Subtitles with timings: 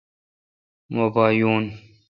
[0.93, 1.63] مہ پا یون۔